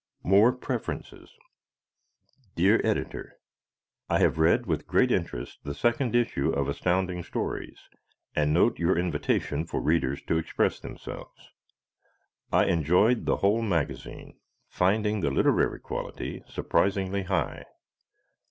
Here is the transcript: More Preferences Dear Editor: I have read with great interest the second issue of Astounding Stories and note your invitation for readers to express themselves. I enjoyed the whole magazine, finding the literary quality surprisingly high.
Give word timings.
More 0.23 0.51
Preferences 0.51 1.35
Dear 2.55 2.81
Editor: 2.83 3.37
I 4.09 4.17
have 4.17 4.39
read 4.39 4.65
with 4.65 4.87
great 4.87 5.11
interest 5.11 5.59
the 5.63 5.75
second 5.75 6.15
issue 6.15 6.49
of 6.49 6.67
Astounding 6.67 7.21
Stories 7.21 7.77
and 8.35 8.51
note 8.51 8.79
your 8.79 8.97
invitation 8.97 9.63
for 9.63 9.79
readers 9.79 10.23
to 10.23 10.39
express 10.39 10.79
themselves. 10.79 11.51
I 12.51 12.65
enjoyed 12.65 13.27
the 13.27 13.37
whole 13.45 13.61
magazine, 13.61 14.39
finding 14.67 15.21
the 15.21 15.29
literary 15.29 15.79
quality 15.79 16.41
surprisingly 16.47 17.21
high. 17.21 17.65